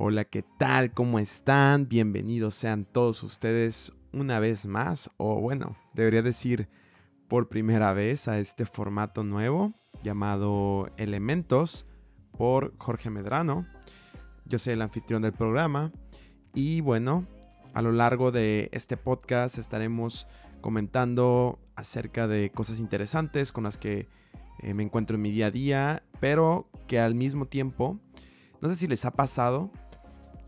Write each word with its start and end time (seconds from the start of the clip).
Hola, 0.00 0.24
¿qué 0.24 0.44
tal? 0.58 0.92
¿Cómo 0.92 1.18
están? 1.18 1.88
Bienvenidos 1.88 2.54
sean 2.54 2.84
todos 2.84 3.24
ustedes 3.24 3.92
una 4.12 4.38
vez 4.38 4.64
más, 4.64 5.10
o 5.16 5.40
bueno, 5.40 5.76
debería 5.92 6.22
decir 6.22 6.68
por 7.26 7.48
primera 7.48 7.92
vez 7.92 8.28
a 8.28 8.38
este 8.38 8.64
formato 8.64 9.24
nuevo 9.24 9.74
llamado 10.04 10.88
Elementos 10.98 11.84
por 12.30 12.78
Jorge 12.78 13.10
Medrano. 13.10 13.66
Yo 14.44 14.60
soy 14.60 14.74
el 14.74 14.82
anfitrión 14.82 15.20
del 15.20 15.32
programa 15.32 15.90
y 16.54 16.80
bueno, 16.80 17.26
a 17.74 17.82
lo 17.82 17.90
largo 17.90 18.30
de 18.30 18.68
este 18.70 18.96
podcast 18.96 19.58
estaremos 19.58 20.28
comentando 20.60 21.58
acerca 21.74 22.28
de 22.28 22.52
cosas 22.52 22.78
interesantes 22.78 23.50
con 23.50 23.64
las 23.64 23.76
que 23.76 24.06
eh, 24.60 24.74
me 24.74 24.84
encuentro 24.84 25.16
en 25.16 25.22
mi 25.22 25.32
día 25.32 25.46
a 25.46 25.50
día, 25.50 26.02
pero 26.20 26.70
que 26.86 27.00
al 27.00 27.16
mismo 27.16 27.46
tiempo, 27.46 27.98
no 28.60 28.68
sé 28.68 28.76
si 28.76 28.86
les 28.86 29.04
ha 29.04 29.10
pasado, 29.10 29.72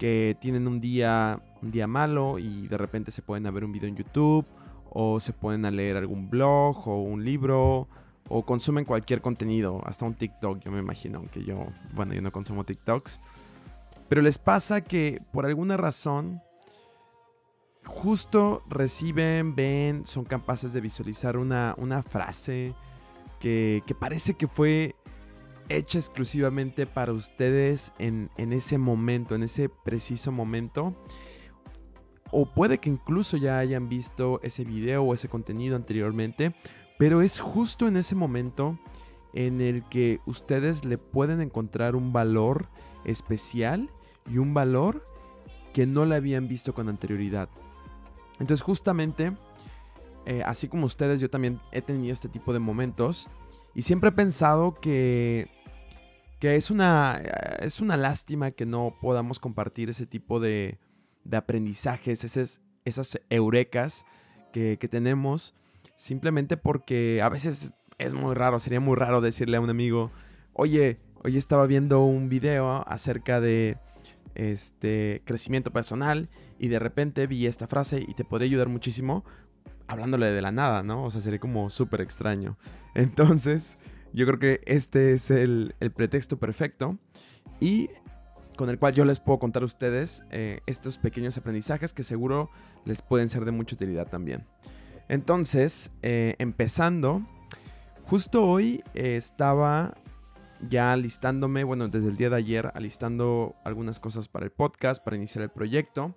que 0.00 0.34
tienen 0.40 0.66
un 0.66 0.80
día, 0.80 1.42
un 1.60 1.70
día 1.70 1.86
malo 1.86 2.38
y 2.38 2.66
de 2.68 2.78
repente 2.78 3.10
se 3.10 3.20
pueden 3.20 3.44
ver 3.52 3.64
un 3.64 3.70
video 3.70 3.86
en 3.86 3.96
YouTube 3.96 4.46
o 4.88 5.20
se 5.20 5.34
pueden 5.34 5.76
leer 5.76 5.98
algún 5.98 6.30
blog 6.30 6.88
o 6.88 7.02
un 7.02 7.22
libro 7.22 7.86
o 8.26 8.46
consumen 8.46 8.86
cualquier 8.86 9.20
contenido, 9.20 9.82
hasta 9.84 10.06
un 10.06 10.14
TikTok, 10.14 10.60
yo 10.60 10.70
me 10.70 10.78
imagino, 10.78 11.18
aunque 11.18 11.44
yo, 11.44 11.66
bueno, 11.92 12.14
yo 12.14 12.22
no 12.22 12.32
consumo 12.32 12.64
TikToks. 12.64 13.20
Pero 14.08 14.22
les 14.22 14.38
pasa 14.38 14.80
que 14.80 15.20
por 15.32 15.44
alguna 15.44 15.76
razón 15.76 16.40
justo 17.84 18.62
reciben, 18.70 19.54
ven, 19.54 20.06
son 20.06 20.24
capaces 20.24 20.72
de 20.72 20.80
visualizar 20.80 21.36
una, 21.36 21.74
una 21.76 22.02
frase 22.02 22.74
que, 23.38 23.82
que 23.86 23.94
parece 23.94 24.32
que 24.32 24.48
fue 24.48 24.94
hecha 25.70 25.98
exclusivamente 25.98 26.86
para 26.86 27.12
ustedes 27.12 27.92
en, 27.98 28.28
ese 28.36 28.76
momento, 28.76 29.34
en 29.34 29.44
ese 29.44 29.68
preciso 29.68 30.32
momento. 30.32 30.94
O 32.32 32.46
puede 32.52 32.78
que 32.78 32.90
incluso 32.90 33.36
ya 33.36 33.58
hayan 33.58 33.88
visto 33.88 34.40
ese 34.42 34.64
video 34.64 35.02
o 35.02 35.14
ese 35.14 35.28
contenido 35.28 35.76
anteriormente, 35.76 36.54
pero 36.98 37.22
es 37.22 37.40
justo 37.40 37.88
en 37.88 37.96
ese 37.96 38.14
momento 38.14 38.78
en 39.32 39.60
el 39.60 39.84
que 39.88 40.20
ustedes 40.26 40.84
le 40.84 40.98
pueden 40.98 41.40
encontrar 41.40 41.96
un 41.96 42.12
valor 42.12 42.68
especial 43.04 43.90
y 44.28 44.38
un 44.38 44.54
valor 44.54 45.06
que 45.72 45.86
no 45.86 46.04
le 46.04 46.16
habían 46.16 46.48
visto 46.48 46.74
con 46.74 46.88
anterioridad. 46.88 47.48
Entonces 48.38 48.62
justamente, 48.62 49.32
eh, 50.26 50.42
así 50.44 50.68
como 50.68 50.86
ustedes, 50.86 51.20
yo 51.20 51.30
también 51.30 51.60
he 51.72 51.80
tenido 51.80 52.12
este 52.12 52.28
tipo 52.28 52.52
de 52.52 52.58
momentos 52.58 53.28
y 53.74 53.82
siempre 53.82 54.10
he 54.10 54.12
pensado 54.12 54.74
que 54.74 55.48
que 56.40 56.56
es 56.56 56.70
una, 56.70 57.22
es 57.60 57.80
una 57.80 57.96
lástima 57.96 58.50
que 58.50 58.66
no 58.66 58.96
podamos 59.00 59.38
compartir 59.38 59.90
ese 59.90 60.06
tipo 60.06 60.40
de, 60.40 60.78
de 61.22 61.36
aprendizajes, 61.36 62.24
esas, 62.24 62.62
esas 62.84 63.20
eurecas 63.28 64.06
que, 64.52 64.76
tenemos, 64.90 65.54
simplemente 65.96 66.56
porque 66.56 67.20
a 67.22 67.28
veces 67.28 67.74
es 67.98 68.14
muy 68.14 68.34
raro, 68.34 68.58
sería 68.58 68.80
muy 68.80 68.96
raro 68.96 69.20
decirle 69.20 69.58
a 69.58 69.60
un 69.60 69.70
amigo, 69.70 70.10
oye, 70.54 70.98
hoy 71.22 71.36
estaba 71.36 71.66
viendo 71.66 72.02
un 72.02 72.28
video 72.28 72.88
acerca 72.88 73.40
de 73.40 73.76
este 74.34 75.22
crecimiento 75.26 75.72
personal 75.72 76.30
y 76.58 76.68
de 76.68 76.78
repente 76.78 77.26
vi 77.26 77.46
esta 77.46 77.66
frase 77.66 78.02
y 78.06 78.14
te 78.14 78.24
podría 78.24 78.46
ayudar 78.46 78.68
muchísimo 78.68 79.24
hablándole 79.86 80.26
de 80.26 80.40
la 80.40 80.52
nada, 80.52 80.82
¿no? 80.82 81.04
O 81.04 81.10
sea, 81.10 81.20
sería 81.20 81.38
como 81.38 81.68
súper 81.68 82.00
extraño. 82.00 82.56
Entonces, 82.94 83.78
yo 84.12 84.26
creo 84.26 84.38
que 84.38 84.60
este 84.66 85.12
es 85.12 85.30
el, 85.30 85.74
pretexto 85.94 86.38
perfecto 86.38 86.98
y 87.60 87.90
con 88.56 88.68
el 88.68 88.78
cual 88.78 88.94
yo 88.94 89.04
les 89.04 89.20
puedo 89.20 89.38
contar 89.38 89.62
a 89.62 89.66
ustedes 89.66 90.24
eh, 90.30 90.60
estos 90.66 90.98
pequeños 90.98 91.36
aprendizajes 91.38 91.92
que 91.92 92.02
seguro 92.02 92.50
les 92.84 93.02
pueden 93.02 93.28
ser 93.28 93.44
de 93.44 93.52
mucha 93.52 93.74
utilidad 93.74 94.08
también. 94.08 94.46
Entonces, 95.08 95.90
eh, 96.02 96.36
empezando, 96.38 97.22
justo 98.04 98.44
hoy 98.44 98.82
eh, 98.94 99.16
estaba 99.16 99.94
ya 100.68 100.92
alistándome, 100.92 101.64
bueno, 101.64 101.88
desde 101.88 102.08
el 102.08 102.16
día 102.16 102.30
de 102.30 102.36
ayer, 102.36 102.70
alistando 102.74 103.54
algunas 103.64 103.98
cosas 103.98 104.28
para 104.28 104.44
el 104.44 104.52
podcast, 104.52 105.02
para 105.02 105.16
iniciar 105.16 105.42
el 105.42 105.50
proyecto. 105.50 106.14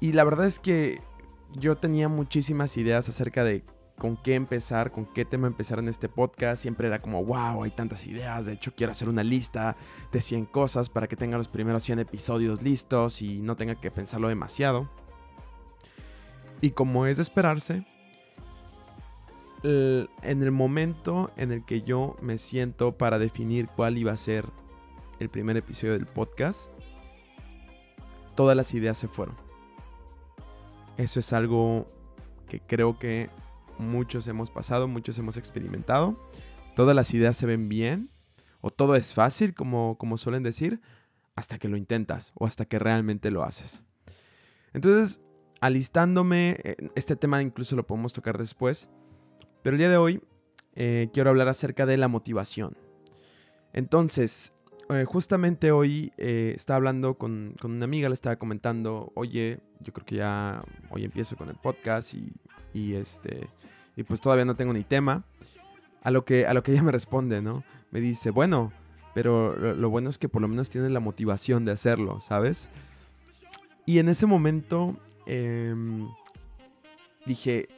Y 0.00 0.12
la 0.12 0.24
verdad 0.24 0.46
es 0.46 0.58
que 0.58 1.00
yo 1.54 1.76
tenía 1.76 2.08
muchísimas 2.08 2.76
ideas 2.76 3.08
acerca 3.08 3.44
de 3.44 3.64
con 3.98 4.16
qué 4.16 4.34
empezar, 4.34 4.90
con 4.90 5.06
qué 5.06 5.24
tema 5.24 5.46
empezar 5.46 5.78
en 5.78 5.88
este 5.88 6.08
podcast. 6.08 6.62
Siempre 6.62 6.88
era 6.88 7.00
como, 7.00 7.24
wow, 7.24 7.62
hay 7.62 7.70
tantas 7.70 8.06
ideas. 8.06 8.46
De 8.46 8.52
hecho, 8.52 8.74
quiero 8.74 8.92
hacer 8.92 9.08
una 9.08 9.22
lista 9.22 9.76
de 10.10 10.20
100 10.20 10.46
cosas 10.46 10.88
para 10.88 11.06
que 11.06 11.16
tenga 11.16 11.38
los 11.38 11.48
primeros 11.48 11.82
100 11.84 12.00
episodios 12.00 12.62
listos 12.62 13.22
y 13.22 13.38
no 13.38 13.56
tenga 13.56 13.76
que 13.76 13.90
pensarlo 13.90 14.28
demasiado. 14.28 14.88
Y 16.60 16.70
como 16.70 17.06
es 17.06 17.16
de 17.16 17.22
esperarse, 17.22 17.86
en 19.64 20.42
el 20.42 20.50
momento 20.50 21.30
en 21.36 21.52
el 21.52 21.64
que 21.64 21.82
yo 21.82 22.16
me 22.20 22.38
siento 22.38 22.96
para 22.98 23.18
definir 23.18 23.68
cuál 23.68 23.96
iba 23.98 24.12
a 24.12 24.16
ser 24.16 24.46
el 25.20 25.28
primer 25.28 25.56
episodio 25.56 25.92
del 25.92 26.06
podcast, 26.06 26.72
todas 28.34 28.56
las 28.56 28.74
ideas 28.74 28.98
se 28.98 29.06
fueron. 29.06 29.36
Eso 30.96 31.20
es 31.20 31.32
algo 31.32 31.86
que 32.48 32.60
creo 32.60 32.98
que 32.98 33.30
muchos 33.78 34.26
hemos 34.28 34.50
pasado, 34.50 34.88
muchos 34.88 35.18
hemos 35.18 35.36
experimentado. 35.36 36.18
Todas 36.74 36.96
las 36.96 37.12
ideas 37.14 37.36
se 37.36 37.46
ven 37.46 37.68
bien 37.68 38.10
o 38.60 38.70
todo 38.70 38.94
es 38.94 39.12
fácil, 39.12 39.54
como, 39.54 39.98
como 39.98 40.16
suelen 40.16 40.42
decir, 40.42 40.80
hasta 41.34 41.58
que 41.58 41.68
lo 41.68 41.76
intentas 41.76 42.32
o 42.34 42.46
hasta 42.46 42.64
que 42.64 42.78
realmente 42.78 43.30
lo 43.30 43.42
haces. 43.42 43.84
Entonces, 44.72 45.20
alistándome, 45.60 46.56
eh, 46.62 46.76
este 46.94 47.16
tema 47.16 47.42
incluso 47.42 47.76
lo 47.76 47.86
podemos 47.86 48.12
tocar 48.12 48.38
después, 48.38 48.90
pero 49.62 49.74
el 49.74 49.78
día 49.78 49.90
de 49.90 49.96
hoy 49.96 50.22
eh, 50.74 51.10
quiero 51.12 51.30
hablar 51.30 51.48
acerca 51.48 51.86
de 51.86 51.96
la 51.96 52.08
motivación. 52.08 52.76
Entonces, 53.72 54.52
eh, 54.90 55.04
justamente 55.04 55.72
hoy 55.72 56.12
estaba 56.16 56.76
hablando 56.76 57.16
con, 57.16 57.54
con, 57.60 57.72
una 57.72 57.84
amiga, 57.84 58.08
le 58.08 58.14
estaba 58.14 58.36
comentando, 58.36 59.12
oye, 59.14 59.60
yo 59.80 59.92
creo 59.92 60.04
que 60.04 60.16
ya 60.16 60.64
hoy 60.90 61.04
empiezo 61.04 61.36
con 61.36 61.48
el 61.48 61.56
podcast 61.56 62.14
y, 62.14 62.32
y 62.72 62.94
este 62.94 63.48
y 63.96 64.02
pues 64.04 64.20
todavía 64.20 64.44
no 64.44 64.56
tengo 64.56 64.72
ni 64.72 64.84
tema. 64.84 65.24
A 66.02 66.10
lo 66.10 66.24
que, 66.24 66.46
a 66.46 66.54
lo 66.54 66.62
que 66.62 66.72
ella 66.72 66.82
me 66.82 66.92
responde, 66.92 67.42
¿no? 67.42 67.62
Me 67.92 68.00
dice, 68.00 68.30
bueno, 68.30 68.72
pero 69.14 69.54
lo, 69.56 69.90
bueno 69.90 70.10
es 70.10 70.18
que 70.18 70.28
por 70.28 70.42
lo 70.42 70.48
menos 70.48 70.68
tienes 70.68 70.90
la 70.90 71.00
motivación 71.00 71.64
de 71.64 71.72
hacerlo, 71.72 72.20
¿sabes? 72.20 72.70
Y 73.86 73.98
en 73.98 74.08
ese 74.08 74.26
momento 74.26 74.96
em, 75.26 76.08
dije, 77.24 77.68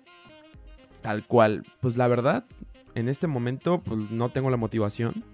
tal 1.02 1.26
cual, 1.26 1.66
pues 1.80 1.96
la 1.96 2.08
verdad, 2.08 2.44
en 2.94 3.08
este 3.08 3.26
momento 3.26 3.82
pues 3.82 4.10
no 4.10 4.30
tengo 4.30 4.48
la 4.50 4.56
motivación, 4.56 5.24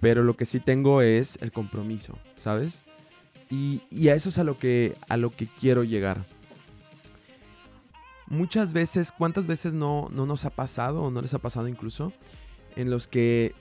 pero 0.00 0.22
lo 0.22 0.36
que 0.36 0.46
sí 0.46 0.60
tengo 0.60 1.02
es 1.02 1.38
el 1.42 1.52
compromiso, 1.52 2.18
¿sabes? 2.36 2.84
Y, 3.50 3.82
y 3.90 4.08
a 4.08 4.14
eso 4.14 4.30
es 4.30 4.38
a 4.38 4.44
lo 4.44 4.58
que, 4.58 4.96
a 5.08 5.18
lo 5.18 5.30
que 5.30 5.46
quiero 5.60 5.84
llegar 5.84 6.24
muchas 8.34 8.72
veces, 8.72 9.12
¿cuántas 9.12 9.46
veces 9.46 9.72
no, 9.72 10.08
no 10.10 10.26
nos 10.26 10.44
ha 10.44 10.50
pasado 10.50 11.02
o 11.02 11.10
no 11.10 11.22
les 11.22 11.34
ha 11.34 11.38
pasado 11.38 11.68
incluso? 11.68 12.12
En 12.76 12.90
los 12.90 13.08
que 13.08 13.54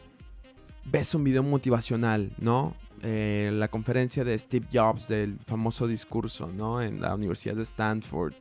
ves 0.85 1.15
un 1.15 1.23
video 1.23 1.43
motivacional, 1.43 2.33
¿no? 2.37 2.75
Eh, 3.01 3.51
la 3.53 3.67
conferencia 3.67 4.23
de 4.23 4.37
Steve 4.37 4.67
Jobs 4.71 5.07
del 5.07 5.37
famoso 5.39 5.87
discurso, 5.87 6.51
¿no? 6.53 6.81
En 6.81 7.01
la 7.01 7.13
Universidad 7.15 7.55
de 7.55 7.63
Stanford. 7.63 8.33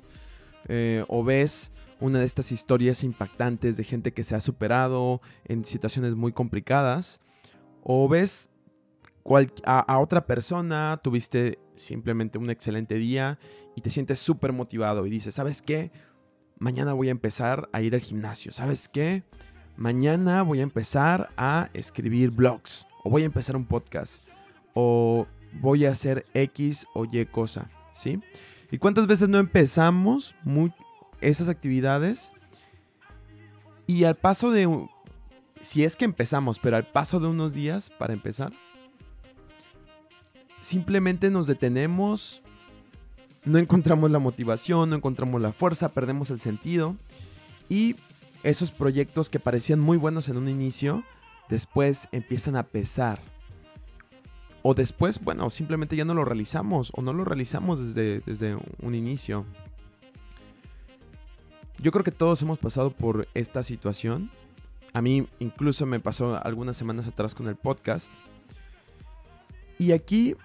Eh, 0.69 1.04
o 1.09 1.25
ves 1.25 1.72
una 2.00 2.20
de 2.20 2.25
estas 2.25 2.53
historias 2.53 3.03
impactantes 3.03 3.76
de 3.76 3.84
gente 3.84 4.12
que 4.12 4.25
se 4.25 4.34
ha 4.34 4.41
superado 4.41 5.20
en 5.44 5.64
situaciones 5.64 6.14
muy 6.14 6.32
complicadas. 6.32 7.20
O 7.82 8.09
ves 8.09 8.50
a, 9.64 9.81
a, 9.81 9.99
otra 9.99 10.26
persona, 10.26 11.00
tuviste 11.02 11.58
simplemente 11.75 12.38
un 12.38 12.50
excelente 12.50 12.96
día 12.96 13.38
y 13.75 13.81
te 13.81 13.90
sientes 13.90 14.19
súper 14.19 14.52
motivado 14.52 15.06
y 15.06 15.11
dices, 15.11 15.34
¿sabes 15.34 15.62
qué? 15.62 15.90
Mañana 16.62 16.93
voy 16.93 17.09
a 17.09 17.11
empezar 17.11 17.69
a 17.73 17.82
ir 17.82 17.94
al 17.94 18.00
gimnasio. 18.00 18.53
¿Sabes 18.53 18.88
qué? 18.88 19.25
Mañana 19.76 20.43
voy 20.43 20.61
a 20.61 20.62
empezar 20.62 21.31
a 21.37 21.69
escribir 21.75 22.31
blogs. 22.31 22.87
O 23.03 23.11
voy 23.11 23.23
a 23.23 23.26
empezar 23.26 23.56
un 23.56 23.64
podcast. 23.64 24.23
O 24.73 25.26
voy 25.61 25.87
a 25.87 25.91
hacer 25.91 26.25
X 26.35 26.87
o 26.94 27.05
Y 27.05 27.26
cosa. 27.26 27.69
¿Sí? 27.93 28.20
¿Y 28.70 28.79
cuántas 28.79 29.09
veces 29.09 29.29
no 29.29 29.38
empezamos 29.38 30.37
esas 31.20 31.49
actividades? 31.49 32.32
Y 33.88 34.05
al 34.05 34.15
paso 34.15 34.53
de... 34.53 34.87
Si 35.61 35.85
es 35.85 35.97
que 35.97 36.05
empezamos, 36.05 36.61
pero 36.61 36.76
al 36.76 36.87
paso 36.87 37.19
de 37.19 37.26
unos 37.26 37.55
días 37.55 37.91
para 37.91 38.12
empezar, 38.12 38.53
simplemente 40.61 41.31
nos 41.31 41.47
detenemos, 41.47 42.42
no 43.44 43.59
encontramos 43.59 44.11
la 44.11 44.19
motivación, 44.19 44.91
no 44.91 44.97
encontramos 44.97 45.41
la 45.41 45.53
fuerza, 45.53 45.91
perdemos 45.91 46.31
el 46.31 46.41
sentido. 46.41 46.97
Y 47.69 47.97
esos 48.43 48.71
proyectos 48.71 49.31
que 49.31 49.41
parecían 49.41 49.81
muy 49.81 49.97
buenos 49.97 50.29
en 50.29 50.37
un 50.37 50.49
inicio, 50.49 51.05
después 51.49 52.09
empiezan 52.12 52.56
a 52.56 52.65
pesar. 52.65 53.21
o 54.65 54.75
después, 54.75 55.21
bueno, 55.23 55.50
simplemente 55.50 55.97
ya 55.97 56.05
no 56.05 56.15
lo 56.15 56.25
realizamos 56.25 56.93
o 56.94 57.03
no 57.03 57.12
lo 57.12 57.25
realizamos 57.25 57.81
desde, 57.81 58.21
desde 58.21 58.56
un 58.81 58.94
inicio. 58.94 59.44
Yo 61.81 61.91
creo 61.91 62.05
que 62.05 62.12
todos 62.12 62.41
hemos 62.43 62.59
pasado 62.59 62.93
por 62.93 63.27
esta 63.35 63.65
situación. 63.65 64.31
A 64.93 65.03
mí 65.03 65.27
incluso 65.41 65.85
me 65.85 65.99
pasó 65.99 66.41
algunas 66.44 66.77
semanas 66.77 67.09
atrás 67.09 67.35
con 67.35 67.49
el 67.49 67.56
podcast. 67.56 68.12
Y 69.79 69.91
aquí, 69.91 70.37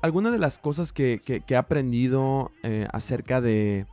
algunas 0.00 0.32
de 0.32 0.38
las 0.38 0.58
cosas 0.58 0.92
que, 0.92 1.20
he 1.46 1.56
aprendido 1.56 2.52
eh, 2.62 2.86
acerca 2.92 3.40
de, 3.40 3.86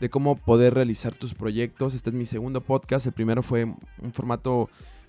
de 0.00 0.10
cómo 0.10 0.36
poder 0.36 0.74
realizar 0.74 1.14
tus 1.14 1.34
proyectos. 1.34 1.94
Este 1.94 2.10
es 2.10 2.14
mi 2.14 2.26
segundo 2.26 2.60
podcast. 2.60 3.06
El 3.06 3.12
primero 3.12 3.42
fue 3.42 3.64
un 3.64 4.12
formato 4.12 4.68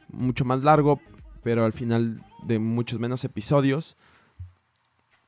mucho 0.10 0.46
más 0.46 0.64
largo, 0.64 1.00
pero 1.42 1.66
al 1.66 1.74
final 1.74 2.24
de 2.44 2.60
muchos 2.60 3.00
menos 3.00 3.24
episodios. 3.24 3.98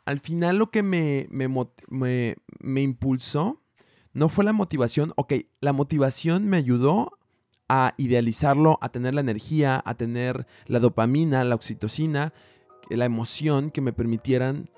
Al 0.05 0.19
final 0.19 0.57
lo 0.57 0.69
que 0.69 0.83
me, 0.83 1.27
me, 1.31 2.81
impulsó 2.81 3.59
no 4.13 4.29
fue 4.29 4.45
la 4.45 4.53
motivación. 4.53 5.13
Ok, 5.15 5.33
la 5.61 5.73
motivación 5.73 6.45
me 6.45 6.57
ayudó 6.57 7.17
a 7.67 7.95
idealizarlo, 7.97 8.77
a 8.81 8.89
tener 8.89 9.15
la 9.15 9.21
energía, 9.21 9.81
a 9.83 9.95
tener 9.95 10.45
la 10.67 10.79
dopamina, 10.79 11.43
la 11.43 11.55
oxitocina, 11.55 12.33
la 12.91 13.05
emoción 13.05 13.71
que 13.71 13.81
me 13.81 13.93
permitieran 13.93 14.69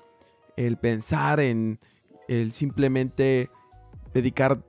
el 0.58 0.76
pensar 0.76 1.38
en 1.38 1.78
el 2.26 2.50
simplemente 2.50 3.48
dedicar 4.12 4.64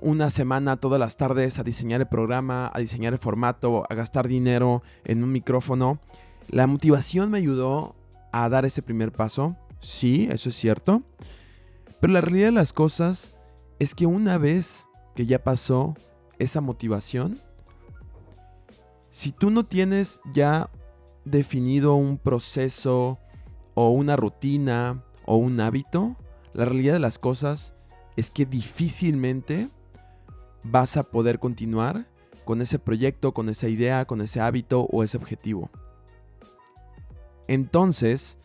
una 0.00 0.30
semana 0.30 0.78
todas 0.78 0.98
las 0.98 1.18
tardes 1.18 1.58
a 1.58 1.62
diseñar 1.62 2.00
el 2.00 2.08
programa, 2.08 2.70
a 2.72 2.78
diseñar 2.78 3.12
el 3.12 3.18
formato, 3.18 3.84
a 3.88 3.94
gastar 3.94 4.26
dinero 4.26 4.82
en 5.04 5.22
un 5.22 5.30
micrófono. 5.30 6.00
La 6.48 6.66
motivación 6.66 7.30
me 7.30 7.38
ayudó 7.38 7.94
a 8.32 8.48
dar 8.48 8.64
ese 8.64 8.80
primer 8.80 9.12
paso, 9.12 9.56
sí, 9.80 10.28
eso 10.30 10.48
es 10.48 10.56
cierto. 10.56 11.02
Pero 12.00 12.14
la 12.14 12.22
realidad 12.22 12.48
de 12.48 12.52
las 12.52 12.72
cosas 12.72 13.36
es 13.78 13.94
que 13.94 14.06
una 14.06 14.38
vez 14.38 14.88
que 15.14 15.26
ya 15.26 15.44
pasó 15.44 15.94
esa 16.38 16.62
motivación, 16.62 17.38
si 19.10 19.30
tú 19.30 19.50
no 19.50 19.66
tienes 19.66 20.22
ya 20.32 20.70
definido 21.26 21.94
un 21.96 22.16
proceso 22.16 23.18
o 23.74 23.90
una 23.90 24.16
rutina 24.16 25.04
o 25.24 25.36
un 25.36 25.60
hábito, 25.60 26.16
la 26.52 26.64
realidad 26.64 26.94
de 26.94 27.00
las 27.00 27.18
cosas 27.18 27.74
es 28.16 28.30
que 28.30 28.46
difícilmente 28.46 29.68
vas 30.62 30.96
a 30.96 31.04
poder 31.04 31.38
continuar 31.38 32.06
con 32.44 32.60
ese 32.60 32.78
proyecto, 32.78 33.32
con 33.32 33.48
esa 33.48 33.68
idea, 33.68 34.04
con 34.04 34.20
ese 34.20 34.40
hábito 34.40 34.82
o 34.90 35.02
ese 35.02 35.16
objetivo. 35.16 35.70
Entonces, 37.48 38.38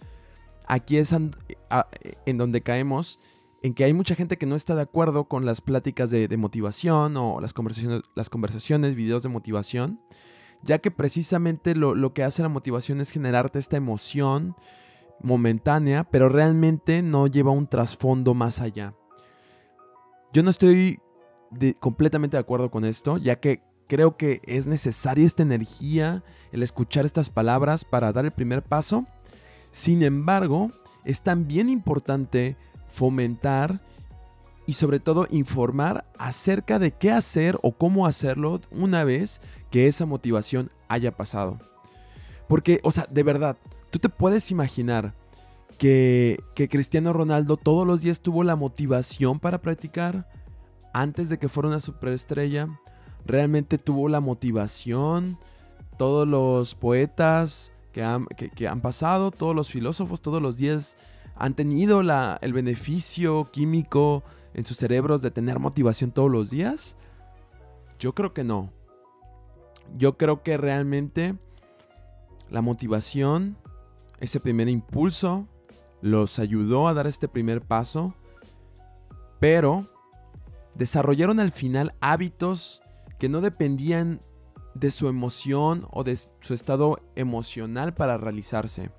aquí 0.67 0.97
es 0.97 1.13
en 1.13 2.37
donde 2.37 2.61
caemos 2.61 3.19
en 3.61 3.73
que 3.73 3.83
hay 3.83 3.93
mucha 3.93 4.15
gente 4.15 4.37
que 4.37 4.45
no 4.45 4.55
está 4.55 4.75
de 4.75 4.81
acuerdo 4.81 5.25
con 5.25 5.45
las 5.45 5.61
pláticas 5.61 6.09
de, 6.09 6.37
motivación 6.37 7.17
o 7.17 7.41
las 7.41 7.53
conversaciones, 7.53 8.01
las 8.15 8.29
conversaciones, 8.29 8.95
videos 8.95 9.23
de 9.23 9.29
motivación, 9.29 9.99
ya 10.63 10.79
que 10.79 10.91
precisamente 10.91 11.75
lo, 11.75 11.95
lo, 11.95 12.13
que 12.13 12.23
hace 12.23 12.41
la 12.41 12.49
motivación 12.49 13.01
es 13.01 13.11
generarte 13.11 13.59
esta 13.59 13.77
emoción 13.77 14.55
momentánea, 15.21 16.03
pero 16.03 16.29
realmente 16.29 17.01
no 17.01 17.27
lleva 17.27 17.51
un 17.51 17.67
trasfondo 17.67 18.33
más 18.33 18.61
allá. 18.61 18.93
Yo 20.31 20.43
no 20.43 20.49
estoy 20.49 20.99
completamente 21.79 22.37
de 22.37 22.41
acuerdo 22.41 22.69
con 22.69 22.85
esto, 22.85 23.17
ya 23.17 23.39
que 23.39 23.63
creo 23.87 24.17
que 24.17 24.41
es 24.45 24.67
necesaria 24.67 25.25
esta 25.25 25.43
energía, 25.43 26.23
el 26.51 26.61
escuchar 26.63 27.05
estas 27.05 27.29
palabras 27.29 27.83
para 27.83 28.13
dar 28.13 28.25
el 28.25 28.31
primer 28.31 28.61
paso. 28.61 29.05
Sin 29.71 30.03
embargo, 30.03 30.71
es 31.05 31.21
también 31.21 31.69
importante 31.69 32.55
fomentar 32.91 33.79
y 34.67 34.73
sobre 34.73 34.99
todo 34.99 35.25
informar 35.31 36.05
acerca 36.19 36.77
de 36.77 36.91
qué 36.91 37.11
hacer 37.11 37.57
o 37.63 37.71
cómo 37.71 38.05
hacerlo 38.05 38.61
una 38.69 39.03
vez 39.03 39.41
que 39.71 39.87
esa 39.87 40.05
motivación 40.05 40.71
haya 40.87 41.17
pasado. 41.17 41.57
Porque, 42.47 42.79
o 42.83 42.91
sea, 42.91 43.07
de 43.09 43.23
verdad, 43.23 43.57
tú 43.89 43.99
te 43.99 44.09
puedes 44.09 44.51
imaginar 44.51 45.13
que, 45.77 46.43
que 46.55 46.67
Cristiano 46.67 47.13
Ronaldo 47.13 47.57
todos 47.57 47.87
los 47.87 48.01
días 48.01 48.19
tuvo 48.19 48.43
la 48.43 48.55
motivación 48.55 49.39
para 49.39 49.61
practicar 49.61 50.27
antes 50.93 51.29
de 51.29 51.37
que 51.37 51.49
fuera 51.49 51.69
una 51.69 51.79
superestrella, 51.79 52.67
realmente 53.25 53.77
tuvo 53.77 54.09
la 54.09 54.19
motivación, 54.19 55.37
todos 55.97 56.27
los 56.27 56.75
poetas 56.75 57.71
que 57.91 58.03
han, 58.03 58.27
han 58.67 58.81
pasado, 58.81 59.31
todos 59.31 59.55
los 59.55 59.69
filósofos, 59.69 60.21
todos 60.21 60.41
los 60.41 60.57
días 60.57 60.97
han 61.35 61.53
tenido 61.53 62.03
la, 62.03 62.37
el 62.41 62.53
beneficio 62.53 63.45
químico 63.51 64.23
en 64.53 64.65
sus 64.65 64.77
cerebros 64.77 65.21
de 65.21 65.31
tener 65.31 65.59
motivación 65.59 66.11
todos 66.11 66.29
los 66.29 66.49
días. 66.49 66.97
Yo 67.99 68.13
creo 68.13 68.33
que 68.33 68.43
no. 68.43 68.71
Yo 69.97 70.17
creo 70.17 70.43
que 70.43 70.57
realmente 70.57 71.35
la 72.49 72.61
motivación, 72.61 73.57
ese 74.19 74.39
primer 74.39 74.69
impulso, 74.69 75.47
los 76.01 76.39
ayudó 76.39 76.87
a 76.87 76.93
dar 76.93 77.07
este 77.07 77.27
primer 77.27 77.61
paso, 77.61 78.13
pero 79.39 79.85
desarrollaron 80.75 81.39
al 81.39 81.51
final 81.51 81.93
hábitos 81.99 82.81
que 83.17 83.29
no 83.29 83.41
dependían 83.41 84.21
de 84.73 84.91
su 84.91 85.07
emoción 85.07 85.87
o 85.91 86.03
de 86.03 86.17
su 86.17 86.53
estado 86.53 86.99
emocional 87.15 87.93
para 87.93 88.17
realizarse. 88.17 88.91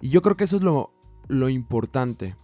Y 0.00 0.10
yo 0.10 0.22
creo 0.22 0.36
que 0.36 0.44
eso 0.44 0.56
es 0.56 0.62
lo, 0.62 1.48
importante. 1.48 2.36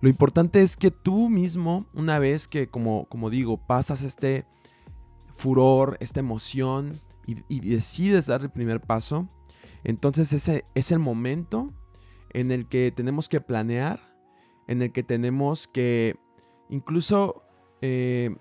Lo 0.00 0.08
importante 0.08 0.62
es 0.62 0.76
que 0.76 0.90
tú 0.90 1.28
mismo, 1.28 1.86
una 1.94 2.18
vez 2.18 2.48
que, 2.48 2.68
como, 2.68 3.06
como 3.06 3.30
digo, 3.30 3.58
pasas 3.58 4.02
este 4.02 4.44
furor, 5.36 5.96
esta 6.00 6.20
emoción 6.20 6.98
y, 7.26 7.36
y, 7.48 7.60
decides 7.60 8.26
dar 8.26 8.42
el 8.42 8.50
primer 8.50 8.80
paso, 8.80 9.28
entonces 9.86 10.32
ese 10.32 10.64
es 10.74 10.90
el 10.90 10.98
momento 10.98 11.72
en 12.30 12.50
el 12.50 12.66
que 12.66 12.92
tenemos 12.94 13.28
que 13.28 13.40
planear, 13.40 14.00
en 14.66 14.82
el 14.82 14.90
que 14.90 15.04
tenemos 15.04 15.68
que 15.68 16.16
incluso 16.68 17.44
eh, 17.82 18.34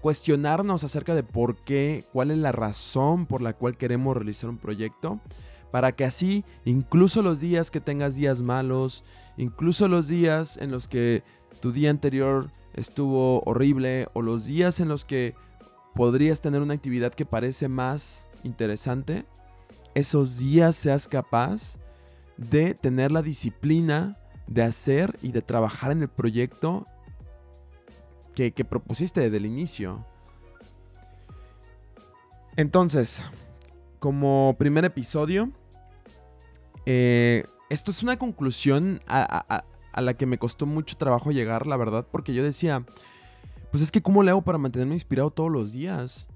cuestionarnos 0.00 0.82
acerca 0.82 1.14
de 1.14 1.22
por 1.22 1.56
qué, 1.56 2.06
cuál 2.10 2.30
es 2.30 2.38
la 2.38 2.52
razón 2.52 3.26
por 3.26 3.42
la 3.42 3.52
cual 3.52 3.76
queremos 3.76 4.16
realizar 4.16 4.48
un 4.48 4.56
proyecto, 4.56 5.20
para 5.70 5.92
que 5.92 6.06
así, 6.06 6.42
incluso 6.64 7.20
los 7.20 7.38
días 7.38 7.70
que 7.70 7.82
tengas 7.82 8.16
días 8.16 8.40
malos, 8.40 9.04
incluso 9.36 9.88
los 9.88 10.08
días 10.08 10.56
en 10.56 10.70
los 10.70 10.88
que 10.88 11.22
tu 11.60 11.70
día 11.70 11.90
anterior 11.90 12.50
estuvo 12.72 13.42
horrible, 13.44 14.08
o 14.14 14.22
los 14.22 14.46
días 14.46 14.80
en 14.80 14.88
los 14.88 15.04
que 15.04 15.34
podrías 15.94 16.40
tener 16.40 16.62
una 16.62 16.72
actividad 16.72 17.12
que 17.12 17.26
parece 17.26 17.68
más 17.68 18.30
interesante, 18.42 19.26
esos 19.94 20.38
días 20.38 20.76
seas 20.76 21.08
capaz 21.08 21.78
de 22.36 22.74
tener 22.74 23.12
la 23.12 23.22
disciplina 23.22 24.18
de 24.46 24.62
hacer 24.62 25.18
y 25.22 25.32
de 25.32 25.42
trabajar 25.42 25.92
en 25.92 26.02
el 26.02 26.08
proyecto 26.08 26.84
que, 28.34 28.52
propusiste 28.64 29.20
desde 29.20 29.36
el 29.36 29.46
inicio. 29.46 30.04
Entonces, 32.56 33.24
como 33.98 34.56
primer 34.58 34.84
episodio, 34.84 35.50
eh, 36.86 37.44
esto 37.70 37.90
es 37.90 38.02
una 38.02 38.18
conclusión 38.18 39.00
a, 39.06 39.64
la 39.94 40.14
que 40.14 40.26
me 40.26 40.38
costó 40.38 40.66
mucho 40.66 40.96
trabajo 40.96 41.30
llegar, 41.30 41.66
la 41.66 41.76
verdad, 41.76 42.06
porque 42.10 42.34
yo 42.34 42.42
decía, 42.42 42.84
pues 43.70 43.82
es 43.82 43.90
que 43.90 44.02
¿cómo 44.02 44.22
le 44.22 44.30
hago 44.30 44.42
para 44.42 44.58
mantenerme 44.58 44.94
inspirado 44.94 45.30
todos 45.30 45.50
los 45.50 45.72
días? 45.72 46.28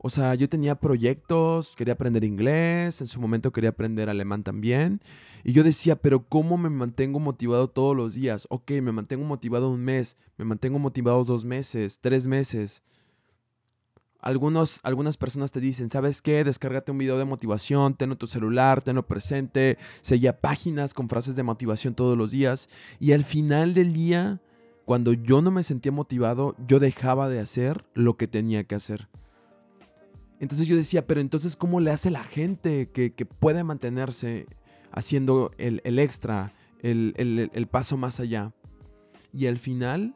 O 0.00 0.10
sea, 0.10 0.34
yo 0.36 0.48
tenía 0.48 0.76
proyectos, 0.76 1.74
quería 1.74 1.94
aprender 1.94 2.22
inglés, 2.22 3.00
en 3.00 3.08
su 3.08 3.20
momento 3.20 3.52
quería 3.52 3.70
aprender 3.70 4.08
alemán 4.08 4.44
también. 4.44 5.00
Y 5.42 5.52
yo 5.52 5.64
decía, 5.64 5.96
pero 5.96 6.24
¿cómo 6.24 6.56
me 6.56 6.70
mantengo 6.70 7.18
motivado 7.18 7.68
todos 7.68 7.96
los 7.96 8.14
días? 8.14 8.46
Ok, 8.48 8.70
me 8.70 8.92
mantengo 8.92 9.24
motivado 9.24 9.70
un 9.70 9.80
mes, 9.80 10.16
me 10.36 10.44
mantengo 10.44 10.78
motivado 10.78 11.24
dos 11.24 11.44
meses, 11.44 11.98
tres 12.00 12.28
meses. 12.28 12.84
Algunos, 14.20 14.78
algunas 14.84 15.16
personas 15.16 15.50
te 15.50 15.60
dicen, 15.60 15.90
¿sabes 15.90 16.22
qué? 16.22 16.44
Descárgate 16.44 16.92
un 16.92 16.98
video 16.98 17.18
de 17.18 17.24
motivación, 17.24 17.94
tenlo 17.94 18.14
en 18.14 18.18
tu 18.18 18.26
celular, 18.28 18.82
tenlo 18.82 19.06
presente, 19.06 19.78
sella 20.00 20.40
páginas 20.40 20.94
con 20.94 21.08
frases 21.08 21.34
de 21.34 21.42
motivación 21.42 21.94
todos 21.94 22.16
los 22.16 22.30
días. 22.30 22.68
Y 23.00 23.12
al 23.12 23.24
final 23.24 23.74
del 23.74 23.92
día, 23.92 24.40
cuando 24.84 25.12
yo 25.12 25.42
no 25.42 25.50
me 25.50 25.64
sentía 25.64 25.92
motivado, 25.92 26.54
yo 26.68 26.78
dejaba 26.78 27.28
de 27.28 27.40
hacer 27.40 27.84
lo 27.94 28.16
que 28.16 28.28
tenía 28.28 28.64
que 28.64 28.76
hacer. 28.76 29.08
Entonces 30.40 30.66
yo 30.66 30.76
decía, 30.76 31.06
pero 31.06 31.20
entonces 31.20 31.56
¿cómo 31.56 31.80
le 31.80 31.90
hace 31.90 32.10
la 32.10 32.22
gente 32.22 32.90
que, 32.90 33.10
puede 33.26 33.64
mantenerse 33.64 34.46
haciendo 34.92 35.50
el, 35.58 35.98
extra, 35.98 36.52
el, 36.80 37.14
el, 37.52 37.66
paso 37.66 37.96
más 37.96 38.20
allá? 38.20 38.52
Y 39.32 39.46
al 39.46 39.58
final, 39.58 40.14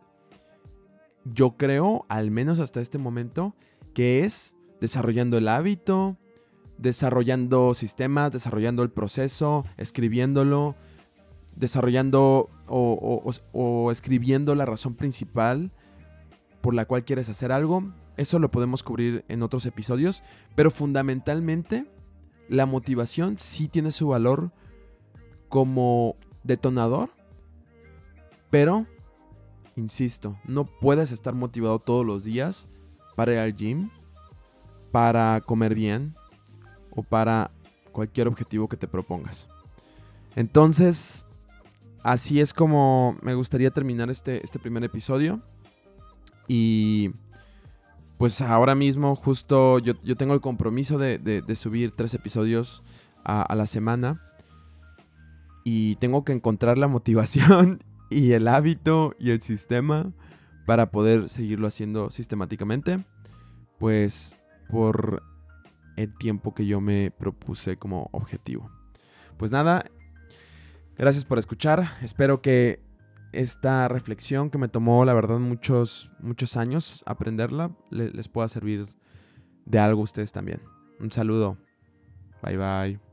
yo 1.24 1.56
creo, 1.56 2.06
al 2.08 2.30
menos 2.30 2.60
hasta 2.60 2.80
este 2.80 2.98
momento, 2.98 3.54
que 3.94 4.24
es 4.24 4.56
desarrollando 4.80 5.38
el 5.38 5.48
hábito, 5.48 6.16
desarrollando 6.78 7.74
sistemas, 7.74 8.32
desarrollando 8.32 8.82
el 8.82 8.90
proceso, 8.90 9.64
escribiéndolo, 9.76 10.74
desarrollando 11.56 12.50
o, 12.66 13.90
escribiendo 13.92 14.54
la 14.54 14.66
razón 14.66 14.94
principal 14.94 15.72
por 16.62 16.72
la 16.74 16.86
cual 16.86 17.04
quieres 17.04 17.28
hacer 17.28 17.52
algo. 17.52 17.92
Eso 18.16 18.38
lo 18.38 18.50
podemos 18.50 18.82
cubrir 18.82 19.24
en 19.28 19.42
otros 19.42 19.66
episodios, 19.66 20.22
pero 20.54 20.70
fundamentalmente 20.70 21.86
la 22.48 22.66
motivación 22.66 23.36
sí 23.38 23.68
tiene 23.68 23.92
su 23.92 24.08
valor 24.08 24.52
como 25.48 26.16
detonador, 26.44 27.10
pero, 28.50 28.86
insisto, 29.76 30.38
no 30.44 30.64
puedes 30.64 31.12
estar 31.12 31.34
motivado 31.34 31.78
todos 31.78 32.04
los 32.04 32.24
días 32.24 32.68
para 33.16 33.32
ir 33.32 33.38
al 33.38 33.56
gym, 33.56 33.90
para 34.90 35.40
comer 35.40 35.74
bien 35.74 36.14
o 36.90 37.02
para 37.02 37.50
cualquier 37.92 38.28
objetivo 38.28 38.68
que 38.68 38.76
te 38.76 38.88
propongas. 38.88 39.48
Entonces, 40.36 41.26
así 42.02 42.40
es 42.40 42.52
como 42.52 43.16
me 43.22 43.34
gustaría 43.34 43.70
terminar 43.70 44.10
este, 44.10 44.42
este 44.44 44.58
primer 44.58 44.84
episodio. 44.84 45.40
Y 46.54 47.12
pues 48.18 48.42
ahora 48.42 48.74
mismo 48.74 49.16
justo 49.16 49.78
yo, 49.78 49.96
tengo 50.18 50.34
el 50.34 50.42
compromiso 50.42 50.98
de, 50.98 51.42
subir 51.56 51.92
tres 51.92 52.12
episodios 52.12 52.82
a, 53.24 53.54
la 53.54 53.66
semana. 53.66 54.20
Y 55.64 55.96
tengo 55.96 56.24
que 56.24 56.32
encontrar 56.32 56.76
la 56.76 56.88
motivación 56.88 57.82
y 58.10 58.32
el 58.32 58.48
hábito 58.48 59.14
y 59.18 59.30
el 59.30 59.40
sistema 59.40 60.12
para 60.66 60.90
poder 60.90 61.30
seguirlo 61.30 61.68
haciendo 61.68 62.10
sistemáticamente. 62.10 63.02
Pues 63.78 64.38
por 64.68 65.22
el 65.96 66.14
tiempo 66.18 66.52
que 66.52 66.66
yo 66.66 66.82
me 66.82 67.10
propuse 67.12 67.78
como 67.78 68.10
objetivo. 68.12 68.70
Pues 69.38 69.50
nada, 69.50 69.86
gracias 70.98 71.24
por 71.24 71.38
escuchar. 71.38 71.92
Espero 72.02 72.42
que 72.42 72.91
esta 73.32 73.88
reflexión 73.88 74.50
que 74.50 74.58
me 74.58 74.68
tomó, 74.68 75.04
la 75.04 75.14
verdad, 75.14 75.38
muchos, 75.38 76.12
muchos 76.20 76.56
años 76.56 77.02
aprenderla, 77.06 77.70
les 77.90 78.28
pueda 78.28 78.48
servir 78.48 78.86
de 79.64 79.78
algo 79.78 80.00
a 80.02 80.04
ustedes 80.04 80.32
también. 80.32 80.60
Un 81.00 81.10
saludo. 81.10 81.58
Bye 82.42 82.56
bye. 82.56 83.11